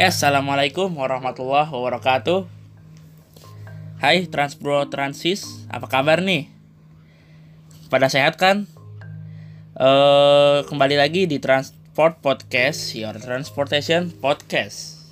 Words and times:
Oke, 0.00 0.08
assalamualaikum 0.08 0.96
warahmatullahi 0.96 1.68
wabarakatuh. 1.68 2.48
Hai 4.00 4.24
Transbro 4.32 4.88
Transis, 4.88 5.44
apa 5.68 5.92
kabar 5.92 6.24
nih? 6.24 6.48
Pada 7.92 8.08
sehat 8.08 8.40
kan? 8.40 8.64
Eh 9.76 10.64
kembali 10.64 10.96
lagi 10.96 11.28
di 11.28 11.36
Transport 11.36 12.24
Podcast, 12.24 12.96
Your 12.96 13.20
Transportation 13.20 14.08
Podcast. 14.08 15.04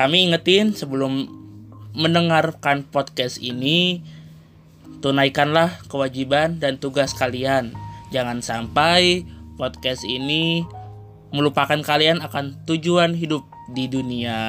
Kami 0.00 0.32
ingetin 0.32 0.72
sebelum 0.72 1.28
mendengarkan 1.92 2.88
podcast 2.88 3.36
ini, 3.36 4.00
tunaikanlah 5.04 5.84
kewajiban 5.92 6.56
dan 6.56 6.80
tugas 6.80 7.12
kalian. 7.12 7.76
Jangan 8.08 8.40
sampai 8.40 9.28
podcast 9.60 10.08
ini 10.08 10.64
melupakan 11.36 11.84
kalian 11.84 12.24
akan 12.24 12.64
tujuan 12.64 13.12
hidup 13.12 13.44
di 13.70 13.88
dunia. 13.88 14.40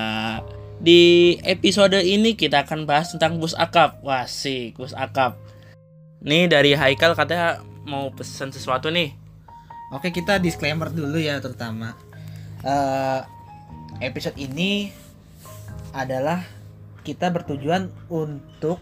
Di 0.80 1.36
episode 1.48 2.02
ini 2.04 2.36
kita 2.36 2.68
akan 2.68 2.84
bahas 2.84 3.16
tentang 3.16 3.40
bus 3.40 3.56
akap. 3.56 4.04
Wah, 4.04 4.28
sih, 4.28 4.76
bus 4.76 4.92
akap. 4.92 5.40
Nih 6.26 6.50
dari 6.52 6.76
Haikal 6.76 7.16
katanya 7.16 7.64
mau 7.86 8.12
pesan 8.12 8.52
sesuatu 8.52 8.92
nih. 8.92 9.14
Oke 9.94 10.10
kita 10.10 10.42
disclaimer 10.42 10.90
dulu 10.90 11.22
ya 11.22 11.38
terutama 11.38 11.94
Eh, 12.66 13.22
episode 14.02 14.34
ini 14.42 14.90
adalah 15.94 16.42
kita 17.06 17.30
bertujuan 17.30 17.94
untuk 18.10 18.82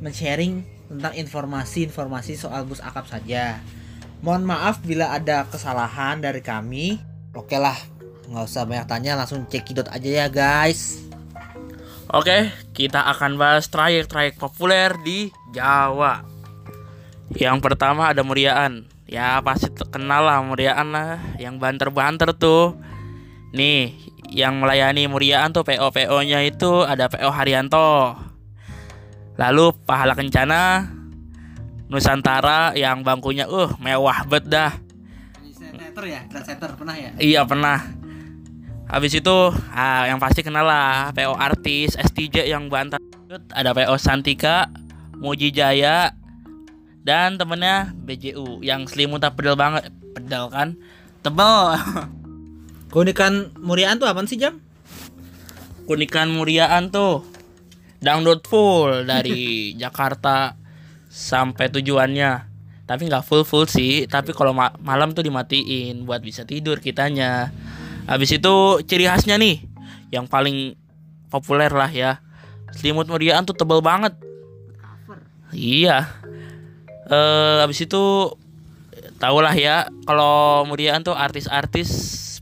men-sharing 0.00 0.64
tentang 0.88 1.12
informasi-informasi 1.12 2.40
soal 2.40 2.64
bus 2.64 2.80
akap 2.80 3.04
saja. 3.04 3.60
Mohon 4.24 4.56
maaf 4.56 4.80
bila 4.80 5.12
ada 5.12 5.44
kesalahan 5.52 6.24
dari 6.24 6.40
kami. 6.40 6.96
Oke 7.36 7.60
lah, 7.60 7.76
nggak 8.30 8.46
usah 8.46 8.62
banyak 8.62 8.86
tanya, 8.86 9.18
langsung 9.18 9.42
cekidot 9.50 9.90
aja 9.90 10.08
ya 10.08 10.26
guys. 10.30 11.02
Oke, 12.10 12.50
kita 12.74 13.02
akan 13.06 13.38
bahas 13.38 13.66
trayek-trayek 13.70 14.38
populer 14.38 14.94
di 15.02 15.30
Jawa. 15.50 16.22
Yang 17.34 17.58
pertama 17.62 18.10
ada 18.10 18.22
Muriaan. 18.26 18.86
Ya 19.10 19.42
pasti 19.42 19.70
kenal 19.70 20.26
lah 20.26 20.42
Muriaan 20.42 20.94
lah, 20.94 21.18
yang 21.38 21.58
banter-banter 21.58 22.34
tuh. 22.34 22.78
Nih, 23.50 23.94
yang 24.30 24.62
melayani 24.62 25.10
Muriaan 25.10 25.50
tuh 25.50 25.66
PO-PO-nya 25.66 26.46
itu 26.46 26.86
ada 26.86 27.10
PO 27.10 27.30
Haryanto. 27.30 28.14
Lalu 29.38 29.74
Pahala 29.86 30.14
Kencana 30.14 30.86
Nusantara 31.90 32.70
yang 32.78 33.02
bangkunya 33.02 33.50
uh 33.50 33.74
mewah 33.82 34.22
bet 34.30 34.46
dah. 34.46 34.70
Center 35.90 36.06
ya, 36.06 36.22
Grand 36.30 36.46
Center 36.46 36.70
pernah 36.78 36.94
ya? 36.94 37.10
Iya 37.18 37.42
pernah. 37.42 37.99
Habis 38.90 39.22
itu 39.22 39.36
ah, 39.70 40.10
yang 40.10 40.18
pasti 40.18 40.42
kenal 40.42 40.66
lah 40.66 41.14
PO 41.14 41.38
artis 41.38 41.94
STJ 41.94 42.50
yang 42.50 42.66
bantar. 42.66 42.98
Ada 43.54 43.70
PO 43.70 43.94
Santika, 43.94 44.66
Muji 45.22 45.54
Jaya, 45.54 46.10
dan 47.06 47.38
temennya 47.38 47.94
BJU 47.94 48.58
yang 48.66 48.90
selimut 48.90 49.22
pedal 49.22 49.54
banget, 49.54 49.94
pedal 50.18 50.50
kan, 50.50 50.74
tebel. 51.22 51.78
Keunikan 52.92 53.54
Muriaan 53.62 54.02
tuh 54.02 54.10
apaan 54.10 54.26
sih 54.26 54.34
jam? 54.34 54.58
Kunikan 55.86 56.26
Muriaan 56.34 56.90
tuh 56.90 57.22
dangdut 58.02 58.42
full 58.50 59.06
dari 59.06 59.70
Jakarta 59.82 60.58
sampai 61.06 61.70
tujuannya. 61.70 62.50
Tapi 62.90 63.06
nggak 63.06 63.22
full 63.22 63.46
full 63.46 63.70
sih, 63.70 64.10
tapi 64.10 64.34
kalau 64.34 64.50
ma- 64.50 64.74
malam 64.82 65.14
tuh 65.14 65.22
dimatiin 65.22 66.02
buat 66.02 66.18
bisa 66.18 66.42
tidur 66.42 66.82
kitanya. 66.82 67.54
Habis 68.10 68.42
itu 68.42 68.54
ciri 68.90 69.06
khasnya 69.06 69.38
nih, 69.38 69.62
yang 70.10 70.26
paling 70.26 70.74
populer 71.30 71.70
lah 71.70 71.86
ya. 71.86 72.18
Selimut 72.74 73.06
Muriaan 73.06 73.46
tuh 73.46 73.54
tebel 73.54 73.78
banget. 73.78 74.18
Iya. 75.54 76.10
Eh 77.06 77.58
habis 77.62 77.78
itu 77.82 78.34
tau 79.22 79.38
lah 79.38 79.54
ya 79.54 79.86
kalau 80.06 80.66
Muriaan 80.66 81.06
tuh 81.06 81.14
artis-artis 81.14 81.88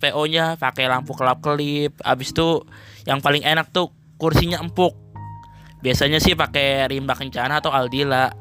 PO-nya 0.00 0.56
pakai 0.56 0.88
lampu 0.88 1.12
kelap-kelip. 1.12 1.92
Habis 2.00 2.32
itu 2.32 2.64
yang 3.04 3.20
paling 3.20 3.44
enak 3.44 3.68
tuh 3.68 3.92
kursinya 4.16 4.60
empuk. 4.64 4.96
Biasanya 5.84 6.18
sih 6.18 6.32
pakai 6.32 6.88
rimba 6.88 7.12
kencana 7.12 7.60
atau 7.60 7.68
Aldila. 7.70 8.32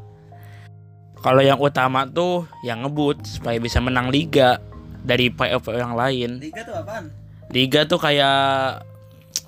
Kalau 1.17 1.41
yang 1.41 1.59
utama 1.59 2.07
tuh 2.07 2.47
yang 2.61 2.85
ngebut 2.85 3.25
supaya 3.25 3.57
bisa 3.57 3.81
menang 3.81 4.13
liga 4.13 4.61
dari 5.07 5.31
PO-PO 5.31 5.79
yang 5.79 5.95
lain. 5.95 6.44
Liga 6.44 6.62
tuh 6.68 6.75
apaan? 6.75 7.06
Liga 7.47 7.81
tuh 7.88 8.00
kayak 8.03 8.38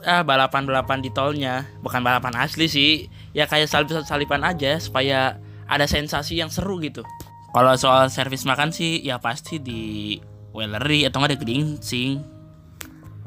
ah 0.08 0.24
balapan-balapan 0.24 1.04
di 1.04 1.12
tolnya, 1.12 1.68
bukan 1.84 2.00
balapan 2.00 2.40
asli 2.40 2.72
sih. 2.72 3.12
Ya 3.36 3.46
kayak 3.46 3.68
salip-salipan 3.68 4.48
aja 4.48 4.80
supaya 4.80 5.36
ada 5.68 5.86
sensasi 5.86 6.40
yang 6.40 6.48
seru 6.48 6.80
gitu. 6.80 7.04
Kalau 7.52 7.76
soal 7.76 8.08
servis 8.08 8.48
makan 8.48 8.72
sih 8.72 9.04
ya 9.04 9.20
pasti 9.20 9.60
di 9.60 10.16
Wellery 10.56 11.06
atau 11.06 11.20
nggak 11.20 11.36
di 11.36 11.40
Gedingsing. 11.44 12.14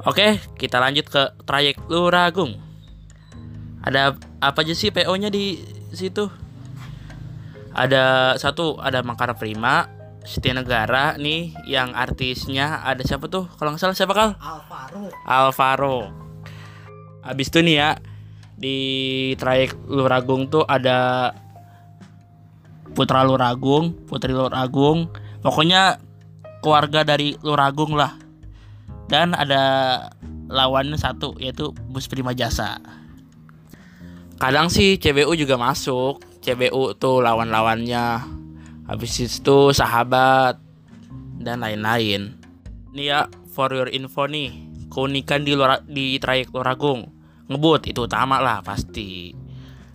Oke, 0.03 0.41
kita 0.57 0.81
lanjut 0.81 1.07
ke 1.07 1.23
trayek 1.45 1.79
Luragung. 1.87 2.59
Ada 3.83 4.17
apa 4.41 4.59
aja 4.63 4.73
sih 4.75 4.91
PO-nya 4.91 5.29
di 5.31 5.59
situ? 5.93 6.27
Ada 7.71 8.35
satu, 8.35 8.79
ada 8.79 8.99
Mangkara 9.05 9.35
Prima, 9.37 9.87
Setia 10.23 10.55
Negara 10.55 11.19
nih 11.19 11.51
yang 11.67 11.91
artisnya 11.91 12.79
ada 12.83 13.03
siapa 13.03 13.27
tuh? 13.27 13.47
Kalau 13.59 13.75
nggak 13.75 13.81
salah 13.83 13.95
siapa 13.95 14.15
kal? 14.15 14.29
Alvaro. 14.39 15.03
Alvaro. 15.27 15.97
Habis 17.23 17.51
itu 17.51 17.59
nih 17.63 17.75
ya 17.75 17.89
di 18.55 18.77
trayek 19.35 19.75
Luragung 19.91 20.47
tuh 20.47 20.63
ada 20.63 21.31
Putra 22.93 23.25
Luragung, 23.25 23.91
Putri 24.05 24.31
Luragung, 24.31 25.09
pokoknya 25.41 25.97
keluarga 26.61 27.03
dari 27.03 27.35
Luragung 27.41 27.97
lah. 27.97 28.15
Dan 29.09 29.35
ada 29.35 29.61
lawannya 30.47 30.95
satu 30.95 31.35
yaitu 31.41 31.75
bus 31.91 32.07
Prima 32.07 32.31
Jasa. 32.31 32.79
Kadang 34.37 34.71
sih 34.71 34.99
CBU 34.99 35.35
juga 35.35 35.59
masuk. 35.59 36.23
CBU 36.43 36.95
tuh 36.99 37.23
lawan-lawannya. 37.23 38.42
Habis 38.83 39.15
itu 39.19 39.71
sahabat 39.71 40.59
dan 41.39 41.63
lain-lain. 41.63 42.35
Nih 42.91 43.05
ya, 43.09 43.19
for 43.55 43.71
your 43.71 43.87
info 43.89 44.27
nih, 44.27 44.51
keunikan 44.91 45.47
di 45.47 45.55
luar 45.55 45.81
di 45.87 46.19
trayek 46.19 46.51
Luragung. 46.51 47.09
Ngebut 47.47 47.89
itu 47.89 48.05
utama 48.05 48.39
lah 48.39 48.59
pasti. 48.59 49.33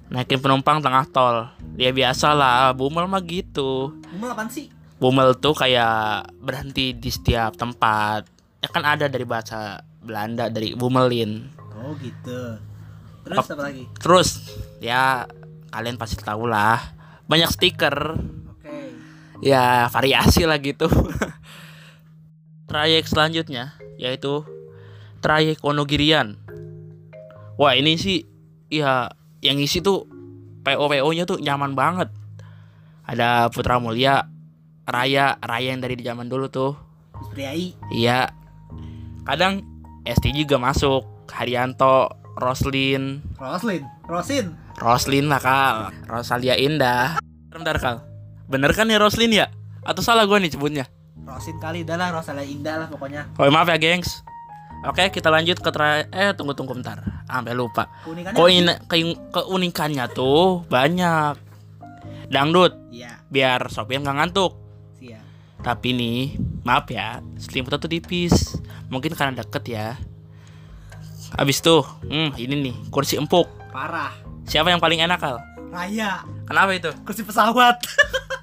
Naikin 0.09 0.41
penumpang 0.41 0.81
tengah 0.81 1.05
tol. 1.09 1.53
Ya 1.77 1.93
biasa 1.93 2.33
lah, 2.33 2.73
bumel 2.73 3.05
mah 3.07 3.21
gitu. 3.23 3.93
Umur 4.17 4.33
apaan 4.33 4.49
sih? 4.49 4.73
Bumel 4.99 5.37
tuh 5.39 5.55
kayak 5.55 6.33
berhenti 6.43 6.97
di 6.97 7.11
setiap 7.13 7.55
tempat. 7.55 8.27
Ya 8.59 8.69
kan 8.73 8.83
ada 8.83 9.07
dari 9.07 9.23
bahasa 9.23 9.85
Belanda 10.03 10.51
dari 10.51 10.75
bumelin. 10.75 11.47
Oh 11.79 11.95
gitu. 12.03 12.59
Terus 13.23 13.39
Ap- 13.39 13.53
apa 13.53 13.63
lagi? 13.69 13.85
Terus 14.01 14.29
ya 14.83 15.29
kalian 15.71 16.01
pasti 16.01 16.19
tahu 16.19 16.49
lah. 16.49 16.81
Banyak 17.29 17.53
stiker. 17.53 18.17
Ya 19.45 19.87
variasi 19.93 20.45
lah 20.45 20.59
gitu. 20.59 20.91
trayek 22.69 23.09
selanjutnya 23.09 23.75
yaitu 23.97 24.45
trayek 25.25 25.59
Wonogirian. 25.65 26.39
Wah 27.59 27.75
ini 27.75 27.99
sih 27.99 28.27
ya 28.71 29.11
yang 29.43 29.59
isi 29.59 29.83
tuh 29.83 30.07
PO 30.63 30.85
PO 30.87 31.09
nya 31.15 31.25
tuh 31.27 31.39
nyaman 31.43 31.75
banget. 31.75 32.13
Ada 33.09 33.49
Putra 33.49 33.81
Mulia, 33.81 34.29
Raya, 34.85 35.41
Raya 35.41 35.73
yang 35.73 35.81
dari 35.81 35.97
di 35.97 36.05
zaman 36.05 36.29
dulu 36.29 36.47
tuh. 36.53 36.77
Priai. 37.33 37.73
Iya. 37.89 38.31
Kadang 39.25 39.65
ST 40.05 40.29
juga 40.37 40.61
masuk. 40.61 41.19
Haryanto, 41.29 42.09
Roslin, 42.41 43.21
Roslin. 43.37 43.85
Rosin. 44.09 44.57
Roslin 44.79 45.27
lah 45.27 45.43
kal 45.43 45.77
Rosalia 46.07 46.55
Indah 46.55 47.19
Bentar 47.51 47.77
kal 47.83 48.08
Bener 48.49 48.73
kan 48.73 48.85
ya 48.85 48.97
Roslin 48.97 49.31
ya? 49.31 49.47
Atau 49.83 50.01
salah 50.01 50.25
gue 50.25 50.37
nih 50.39 50.51
sebutnya? 50.51 50.85
Rosin 51.21 51.57
kali 51.59 51.85
dah 51.85 51.95
lah, 51.95 52.09
Rosalia 52.11 52.41
Indah 52.43 52.81
lah 52.81 52.89
pokoknya. 52.89 53.29
Oh 53.37 53.45
maaf 53.47 53.69
ya 53.69 53.77
gengs. 53.77 54.25
Oke 54.81 55.11
kita 55.11 55.29
lanjut 55.29 55.59
ke 55.59 55.69
tra- 55.69 56.09
Eh 56.09 56.33
tunggu 56.33 56.53
tunggu 56.53 56.73
bentar. 56.73 57.03
Sampai 57.25 57.53
lupa. 57.53 57.93
Keunikannya 58.03 58.33
Koin 58.33 58.67
ke- 58.89 59.17
keunikannya 59.29 60.05
tuh 60.09 60.65
banyak. 60.67 61.37
Dangdut. 62.27 62.73
Iya, 62.89 63.21
biar 63.27 63.69
sopir 63.69 63.99
nggak 63.99 64.17
ngantuk. 64.17 64.53
Siap. 64.97 65.23
tapi 65.59 65.91
nih 65.91 66.21
maaf 66.63 66.87
ya 66.87 67.19
selimutnya 67.37 67.77
tuh 67.77 67.91
tipis. 67.91 68.57
Mungkin 68.89 69.13
karena 69.13 69.37
deket 69.39 69.65
ya. 69.69 69.87
Abis 71.35 71.61
tuh 71.61 71.85
hmm 72.03 72.33
ini 72.37 72.57
nih 72.63 72.75
kursi 72.89 73.17
empuk. 73.17 73.45
Parah. 73.69 74.17
siapa 74.43 74.73
yang 74.73 74.81
paling 74.81 74.97
enak 74.99 75.21
kal 75.21 75.37
Raya, 75.69 76.25
kenapa 76.45 76.73
itu? 76.73 76.89
Kursi 77.05 77.21
pesawat. 77.21 77.77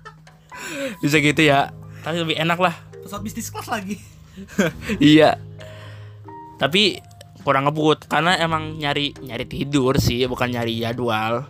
bisa 1.03 1.17
gitu 1.19 1.41
ya. 1.41 1.71
Tapi 2.05 2.21
lebih 2.21 2.37
enak 2.37 2.59
lah. 2.61 2.75
Pesawat 3.01 3.21
bisnis 3.25 3.49
kelas 3.49 3.69
lagi. 3.69 3.97
iya. 5.01 5.39
Tapi 6.61 6.99
kurang 7.45 7.69
ngebut 7.69 8.09
karena 8.09 8.41
emang 8.41 8.81
nyari 8.81 9.13
nyari 9.21 9.45
tidur 9.45 10.01
sih 10.01 10.25
bukan 10.25 10.49
nyari 10.49 10.81
jadwal. 10.81 11.45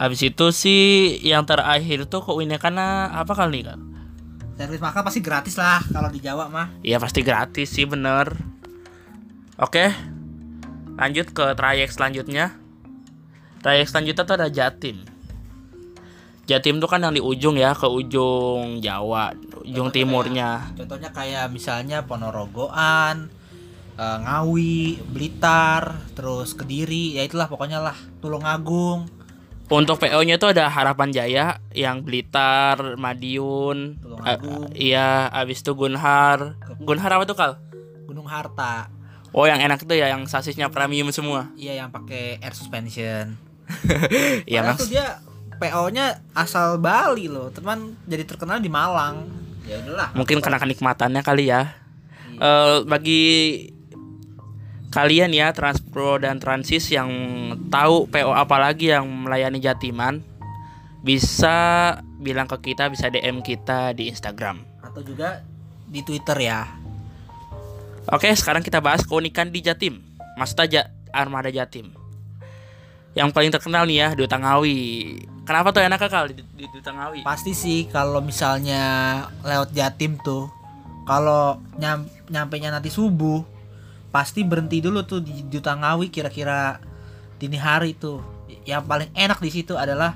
Habis 0.00 0.32
itu 0.32 0.46
sih 0.54 1.18
yang 1.20 1.44
terakhir 1.44 2.08
tuh 2.08 2.24
keunikannya 2.24 3.12
apa 3.12 3.32
kali 3.36 3.60
nih 3.60 3.74
kak? 3.74 3.80
Servis 4.56 4.80
makan 4.80 5.02
pasti 5.04 5.20
gratis 5.20 5.56
lah 5.56 5.80
kalau 5.90 6.08
di 6.08 6.20
Jawa 6.22 6.48
mah. 6.48 6.68
Iya 6.80 6.96
pasti 7.02 7.20
gratis 7.20 7.68
sih 7.68 7.84
bener. 7.84 8.32
Oke 9.60 9.92
Lanjut 11.00 11.32
ke 11.32 11.56
trayek 11.56 11.88
selanjutnya. 11.92 12.52
Trayek 13.64 13.88
selanjutnya 13.88 14.24
tuh 14.24 14.36
ada 14.36 14.48
Jatim 14.52 15.09
Jatim 16.50 16.76
tuh 16.76 16.90
kan 16.90 16.98
yang 16.98 17.14
di 17.14 17.22
ujung 17.22 17.54
ya 17.54 17.70
Ke 17.72 17.86
ujung 17.86 18.82
Jawa 18.82 19.30
Ujung 19.62 19.86
Contohnya 19.86 19.94
timurnya 19.94 20.50
Contohnya 20.74 21.10
kayak 21.10 21.46
misalnya 21.48 22.02
Ponorogoan, 22.02 23.30
eh, 23.94 24.16
Ngawi, 24.18 24.98
Blitar, 25.06 25.94
terus 26.12 26.52
Kediri, 26.52 27.14
ya 27.14 27.22
itulah 27.22 27.46
pokoknya 27.46 27.78
lah. 27.78 27.94
Tulungagung, 28.18 29.06
Untuk 29.70 30.02
PO 30.02 30.18
nya 30.24 30.34
tuh 30.34 30.50
ada 30.50 30.66
Harapan 30.66 31.14
Jaya 31.14 31.46
Yang 31.70 31.96
Blitar, 32.02 32.98
Madiun 32.98 34.02
Tulungagung. 34.02 34.74
eh, 34.74 34.90
Iya 34.90 35.30
abis 35.30 35.62
itu 35.62 35.70
Gunhar 35.72 36.58
Gunhar 36.78 37.10
apa 37.14 37.22
tuh 37.22 37.38
Kal? 37.38 37.52
Gunung 38.04 38.26
Harta. 38.26 38.90
Oh 39.30 39.46
yang 39.46 39.62
enak 39.62 39.86
tuh 39.86 39.94
ya 39.94 40.10
Yang 40.10 40.26
sasisnya 40.26 40.66
premium 40.66 41.14
semua 41.14 41.54
Iya 41.54 41.86
yang 41.86 41.94
pakai 41.94 42.42
air 42.42 42.50
suspension. 42.50 43.38
Iya 44.50 44.66
mas 44.66 44.90
dia 44.90 45.22
PO-nya 45.60 46.24
asal 46.32 46.80
Bali 46.80 47.28
loh, 47.28 47.52
teman 47.52 47.94
jadi 48.04 48.24
terkenal 48.24 48.58
di 48.58 48.66
Malang. 48.66 49.28
Ya 49.68 49.76
udahlah. 49.78 50.10
mungkin 50.16 50.40
karena 50.40 50.58
kenikmatannya 50.58 51.20
kali 51.20 51.46
ya 51.46 51.76
Eh, 52.32 52.78
bagi 52.88 53.22
kalian 54.88 55.30
ya 55.30 55.52
Transpro 55.52 56.16
dan 56.16 56.40
Transis 56.40 56.88
yang 56.88 57.12
tahu 57.68 58.08
PO 58.08 58.32
apalagi 58.32 58.90
yang 58.90 59.04
melayani 59.04 59.60
Jatiman 59.60 60.24
bisa 61.00 61.94
bilang 62.16 62.48
ke 62.48 62.72
kita 62.72 62.88
bisa 62.88 63.12
DM 63.12 63.44
kita 63.44 63.92
di 63.92 64.08
Instagram. 64.08 64.64
Atau 64.80 65.04
juga 65.04 65.44
di 65.84 66.00
Twitter 66.00 66.36
ya. 66.40 66.64
Oke, 68.08 68.32
sekarang 68.32 68.64
kita 68.64 68.80
bahas 68.80 69.04
keunikan 69.04 69.52
di 69.52 69.60
Jatim. 69.60 70.00
Maksudnya 70.34 70.66
Ja- 70.66 70.90
Armada 71.12 71.52
Jatim. 71.52 71.92
Yang 73.12 73.28
paling 73.30 73.52
terkenal 73.52 73.84
nih 73.84 73.98
ya, 74.00 74.08
Duta 74.14 74.40
Ngawi. 74.40 74.78
Kenapa 75.50 75.74
tuh 75.74 75.82
enak 75.82 76.06
kal 76.06 76.30
di, 76.30 76.46
di 76.54 76.70
Duta 76.70 76.94
Ngawi? 76.94 77.26
Pasti 77.26 77.58
sih 77.58 77.90
kalau 77.90 78.22
misalnya 78.22 79.26
lewat 79.42 79.74
Jatim 79.74 80.14
tuh, 80.22 80.46
kalau 81.10 81.58
nyam, 81.74 82.06
nyampe 82.30 82.54
nya 82.62 82.70
nanti 82.70 82.86
subuh, 82.86 83.42
pasti 84.14 84.46
berhenti 84.46 84.78
dulu 84.78 85.02
tuh 85.02 85.18
di 85.18 85.42
Duta 85.42 85.74
Ngawi 85.74 86.06
kira-kira 86.14 86.78
dini 87.42 87.58
hari 87.58 87.98
tuh. 87.98 88.22
Yang 88.62 88.86
paling 88.86 89.10
enak 89.10 89.42
di 89.42 89.50
situ 89.50 89.74
adalah 89.74 90.14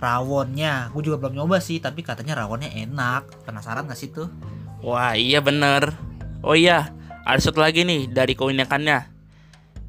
rawonnya. 0.00 0.88
Gue 0.96 1.12
juga 1.12 1.20
belum 1.20 1.44
nyoba 1.44 1.60
sih, 1.60 1.84
tapi 1.84 2.00
katanya 2.00 2.40
rawonnya 2.40 2.72
enak. 2.72 3.44
Penasaran 3.44 3.84
gak 3.84 4.00
sih 4.00 4.16
tuh? 4.16 4.32
Wah 4.80 5.12
iya 5.12 5.44
bener 5.44 5.92
Oh 6.40 6.56
iya 6.56 6.92
ada 7.24 7.40
satu 7.40 7.64
lagi 7.64 7.88
nih 7.88 8.04
dari 8.12 8.36
keunikannya 8.36 9.08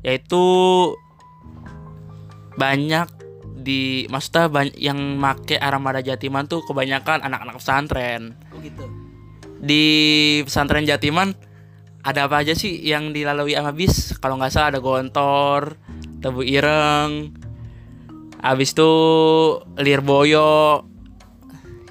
Yaitu 0.04 0.44
Banyak 2.56 3.25
di 3.66 4.06
Maksudnya 4.06 4.46
banyak 4.48 4.78
yang 4.78 5.18
make 5.18 5.58
Armada 5.58 6.06
Jatiman 6.06 6.46
tuh 6.46 6.62
kebanyakan 6.62 7.26
anak-anak 7.26 7.58
pesantren. 7.58 8.38
Oh 8.54 8.62
gitu. 8.62 8.86
Di 9.58 9.86
pesantren 10.46 10.86
Jatiman 10.86 11.34
Ada 12.06 12.30
apa 12.30 12.46
aja 12.46 12.54
sih 12.54 12.86
yang 12.86 13.10
dilalui 13.16 13.58
sama 13.58 13.74
bis? 13.74 14.14
Kalau 14.22 14.38
nggak 14.38 14.54
salah 14.54 14.70
ada 14.70 14.80
gontor 14.84 15.82
Tebu 16.22 16.46
ireng 16.46 17.34
Habis 18.46 18.78
itu 18.78 18.92
Lirboyo 19.82 20.86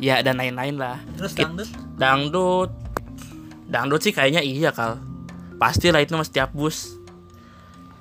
Ya 0.03 0.21
dan 0.27 0.43
lain-lain 0.43 0.75
lah. 0.75 0.99
Terus 1.15 1.33
dangdut? 1.39 1.69
Dangdut. 1.99 2.71
Dangdut 3.71 4.01
sih 4.03 4.11
kayaknya 4.11 4.43
iya 4.43 4.75
kal. 4.75 4.99
Pasti 5.57 5.95
lah 5.95 6.03
itu 6.03 6.19
mas 6.19 6.29
setiap 6.29 6.51
bus. 6.51 6.99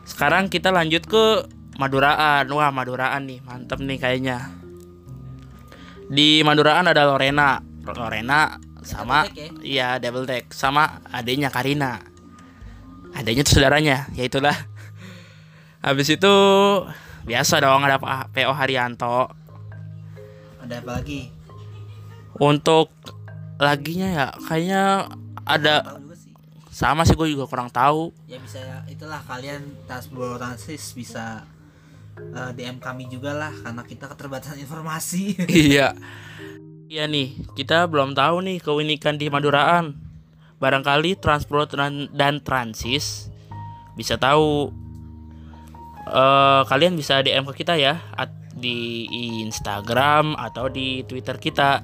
Sekarang 0.04 0.50
kita 0.50 0.74
lanjut 0.74 1.06
ke 1.06 1.46
Maduraan. 1.78 2.46
Wah 2.50 2.70
Maduraan 2.70 3.26
nih. 3.26 3.40
Mantep 3.46 3.80
nih 3.82 3.98
kayaknya. 3.98 4.38
Di 6.10 6.42
Maduraan 6.46 6.90
ada 6.90 7.08
Lorena. 7.08 7.62
Lorena 7.84 8.58
sama 8.84 9.28
Double 9.28 9.40
ya? 9.40 9.50
Iya 9.64 9.88
double 10.00 10.28
deck. 10.28 10.52
Sama 10.56 11.04
adanya 11.12 11.52
Karina. 11.52 12.00
Adanya 13.16 13.42
tuh 13.46 13.60
saudaranya. 13.60 14.08
Ya 14.16 14.24
itulah. 14.28 14.56
Habis 15.84 16.16
itu 16.16 16.34
Biasa 17.24 17.64
dong 17.64 17.88
ada 17.88 17.96
Pak 17.96 18.36
PO 18.36 18.52
Haryanto. 18.52 19.32
Ada 20.60 20.84
apa 20.84 20.92
lagi? 21.00 21.32
Untuk 22.36 22.92
Laginya 23.64 24.10
ya 24.12 24.28
Kayaknya 24.44 24.84
ada 25.48 25.76
sih. 26.20 26.36
sama 26.68 27.08
sih 27.08 27.16
gue 27.16 27.32
juga 27.32 27.48
kurang 27.48 27.72
tahu. 27.72 28.12
Ya 28.28 28.40
bisa 28.44 28.60
itulah 28.92 29.24
kalian 29.24 29.64
tas 29.88 30.12
transis 30.12 30.92
bisa 30.92 31.48
eh, 32.18 32.52
DM 32.58 32.78
kami 32.78 33.10
juga 33.10 33.34
lah 33.34 33.54
karena 33.54 33.84
kita 33.86 34.06
keterbatasan 34.10 34.60
informasi. 34.62 35.38
iya. 35.50 35.94
Iya 36.90 37.10
nih 37.10 37.34
kita 37.58 37.90
belum 37.90 38.14
tahu 38.14 38.46
nih 38.46 38.58
keunikan 38.62 39.18
di 39.18 39.30
Maduraan. 39.30 39.98
Barangkali 40.62 41.20
Transpro 41.20 41.68
Tran- 41.68 42.14
dan 42.16 42.40
Transis 42.40 43.28
bisa 44.00 44.16
tahu. 44.16 44.72
Eh 46.08 46.62
kalian 46.68 46.96
bisa 46.96 47.20
DM 47.24 47.48
ke 47.50 47.64
kita 47.64 47.76
ya 47.80 48.00
at- 48.14 48.42
di 48.54 49.10
Instagram 49.44 50.38
atau 50.38 50.70
di 50.70 51.02
Twitter 51.04 51.42
kita. 51.42 51.84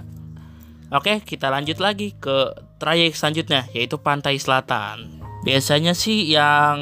Oke 0.93 1.21
kita 1.25 1.49
lanjut 1.49 1.81
lagi 1.81 2.13
ke 2.17 2.53
trayek 2.79 3.13
selanjutnya 3.13 3.67
yaitu 3.75 3.99
Pantai 3.99 4.39
Selatan 4.39 5.18
Biasanya 5.39 5.95
sih 5.95 6.27
yang 6.27 6.77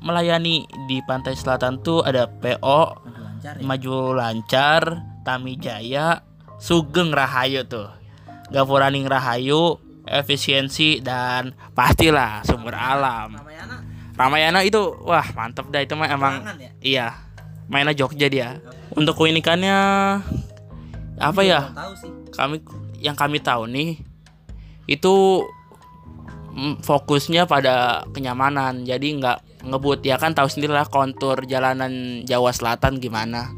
melayani 0.00 0.64
di 0.88 1.04
Pantai 1.04 1.36
Selatan 1.36 1.84
tuh 1.84 2.00
ada 2.00 2.26
PO 2.28 2.80
Aduh, 2.96 3.20
lancar 3.20 3.54
ya. 3.60 3.64
Maju 3.64 3.96
Lancar, 4.16 4.82
Tamijaya, 5.20 6.08
Sugeng 6.56 7.12
Rahayu 7.12 7.68
tuh. 7.68 7.92
Gapuraning 8.48 9.04
Rahayu, 9.04 9.78
efisiensi 10.08 10.98
dan 11.04 11.52
pastilah 11.76 12.42
sumber 12.42 12.74
alam. 12.74 13.36
Ramayana 13.38 13.76
Ramayana 14.18 14.60
itu 14.66 14.80
wah 15.06 15.24
mantep 15.32 15.70
dah 15.72 15.80
itu 15.80 15.94
mah 15.96 16.08
emang 16.10 16.44
perangan 16.44 16.56
ya? 16.60 16.70
iya. 16.82 17.08
Mainnya 17.70 17.94
Jogja 17.94 18.26
dia. 18.26 18.58
Untuk 18.98 19.14
keunikannya 19.14 19.78
apa 21.20 21.40
ya? 21.46 21.70
Kami 22.34 22.58
yang 22.98 23.14
kami 23.14 23.38
tahu 23.38 23.70
nih 23.70 24.02
itu 24.90 25.46
fokusnya 26.82 27.46
pada 27.46 28.04
kenyamanan. 28.10 28.82
Jadi 28.84 29.20
nggak 29.20 29.64
ngebut 29.66 30.00
ya 30.04 30.16
kan 30.16 30.32
tahu 30.32 30.48
sendiri 30.48 30.72
lah 30.72 30.88
kontur 30.88 31.44
jalanan 31.44 32.24
Jawa 32.24 32.50
Selatan 32.52 32.98
gimana. 32.98 33.52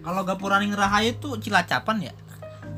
Kalau 0.00 0.24
Gapuraning 0.24 0.72
Rahayu 0.72 1.12
tuh 1.20 1.36
Cilacapan 1.36 2.10
ya? 2.10 2.12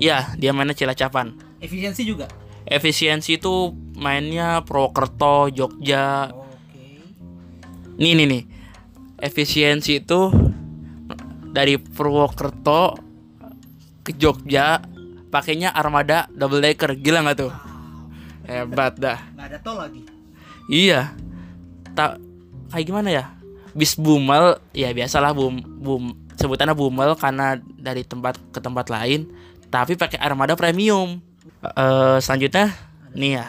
Ya, 0.02 0.18
dia 0.34 0.50
mainnya 0.50 0.74
Cilacapan. 0.74 1.38
Efisiensi 1.62 2.02
juga. 2.02 2.26
Efisiensi 2.66 3.38
itu 3.38 3.70
mainnya 3.94 4.66
Purwokerto, 4.66 5.46
Jogja. 5.54 6.34
Oke. 6.34 6.98
Nih 8.02 8.12
nih 8.18 8.26
nih. 8.26 8.42
Efisiensi 9.22 10.02
itu 10.02 10.34
dari 11.54 11.78
Purwokerto 11.78 12.98
ke 14.02 14.18
Jogja 14.18 14.82
pakainya 15.30 15.70
armada 15.70 16.26
double 16.34 16.58
decker. 16.58 16.98
Gila 16.98 17.22
nggak 17.22 17.38
tuh? 17.38 17.71
Hebat 18.46 18.98
dah. 18.98 19.18
Nggak 19.36 19.46
ada 19.52 19.58
tol 19.62 19.76
lagi. 19.78 20.02
Iya. 20.70 21.14
Tak 21.92 22.18
kayak 22.72 22.86
gimana 22.88 23.08
ya? 23.12 23.24
Bis 23.72 23.96
Bumel, 23.96 24.60
ya 24.76 24.92
biasalah 24.92 25.32
bum 25.32 25.56
bum 25.80 26.12
sebutannya 26.36 26.76
Bumel 26.76 27.16
karena 27.16 27.56
dari 27.80 28.04
tempat 28.04 28.36
ke 28.52 28.60
tempat 28.60 28.92
lain, 28.92 29.28
tapi 29.72 29.96
pakai 29.96 30.20
armada 30.20 30.52
premium. 30.52 31.20
Eh 31.64 32.18
selanjutnya 32.20 32.68
nih 33.16 33.40
ya, 33.40 33.46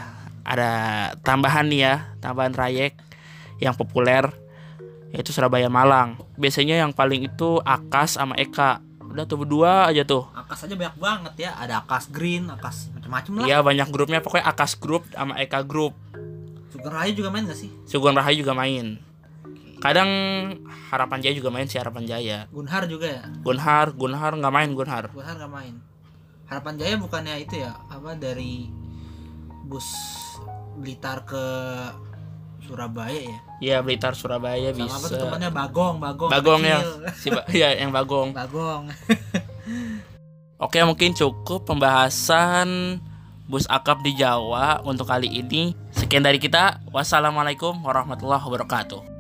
ada 0.47 0.71
tambahan 1.23 1.67
nih 1.67 1.81
ya, 1.83 1.95
tambahan 2.23 2.55
trayek 2.55 2.95
yang 3.59 3.75
populer 3.75 4.31
yaitu 5.13 5.29
Surabaya 5.29 5.69
Malang. 5.69 6.17
Biasanya 6.39 6.79
yang 6.81 6.91
paling 6.95 7.27
itu 7.27 7.61
Akas 7.61 8.17
sama 8.17 8.33
Eka 8.39 8.81
Udah 9.13 9.29
tuh 9.29 9.45
berdua 9.45 9.93
aja 9.93 10.01
tuh. 10.01 10.25
Akas 10.33 10.65
aja 10.65 10.73
banyak 10.73 10.97
banget 10.97 11.33
ya. 11.37 11.51
Ada 11.53 11.85
Akas 11.85 12.09
Green, 12.09 12.49
Akas 12.49 12.89
macam-macam 12.97 13.31
lah. 13.37 13.45
Iya 13.45 13.57
banyak 13.61 13.87
grupnya 13.93 14.25
pokoknya 14.25 14.49
Akas 14.49 14.73
Group 14.73 15.05
sama 15.13 15.37
Eka 15.37 15.61
Group. 15.61 15.93
Sugeng 16.73 16.89
Rahayu 16.89 17.13
juga 17.13 17.29
main 17.29 17.45
gak 17.45 17.59
sih? 17.61 17.69
Sugeng 17.85 18.17
Rahayu 18.17 18.41
juga 18.41 18.57
main. 18.57 18.97
Kadang 19.77 20.09
Harapan 20.89 21.21
Jaya 21.21 21.37
juga 21.37 21.53
main 21.53 21.69
sih 21.69 21.77
Harapan 21.77 22.09
Jaya. 22.09 22.49
Gunhar 22.49 22.89
juga 22.89 23.05
ya. 23.05 23.23
Gunhar, 23.45 23.93
Gunhar 23.93 24.33
nggak 24.33 24.53
main 24.55 24.69
Gunhar. 24.73 25.13
Gunhar 25.13 25.37
gak 25.37 25.53
main. 25.53 25.77
Harapan 26.49 26.73
Jaya 26.81 26.95
bukannya 26.97 27.37
itu 27.37 27.61
ya? 27.61 27.77
Apa 27.93 28.17
dari 28.17 28.65
bus 29.69 29.85
Blitar 30.73 31.21
ke 31.29 31.45
Surabaya 32.63 33.19
ya? 33.19 33.39
Iya 33.61 33.77
Blitar 33.79 34.15
Surabaya 34.15 34.71
Sama 34.71 34.87
apa 34.87 35.05
tuh 35.05 35.09
bisa. 35.11 35.21
temannya 35.21 35.51
Bagong, 35.51 35.95
Bagong. 35.99 36.29
Bagong 36.31 36.61
ya, 36.63 36.79
si 37.13 37.27
ba- 37.29 37.47
ya 37.51 37.69
yang 37.75 37.91
Bagong. 37.91 38.31
Bagong. 38.33 38.89
Oke 40.63 40.79
mungkin 40.87 41.11
cukup 41.11 41.67
pembahasan 41.67 42.97
bus 43.45 43.67
akap 43.67 43.99
di 44.01 44.15
Jawa 44.15 44.79
untuk 44.87 45.05
kali 45.05 45.27
ini. 45.27 45.75
Sekian 45.91 46.23
dari 46.23 46.39
kita. 46.39 46.79
Wassalamualaikum 46.89 47.83
warahmatullahi 47.83 48.41
wabarakatuh. 48.41 49.12